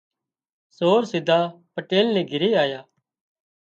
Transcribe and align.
سور 0.77 1.01
سڌا 1.11 1.39
پٽيل 1.73 2.05
نِي 2.15 2.21
گھري 2.31 2.49
آيا 2.63 2.81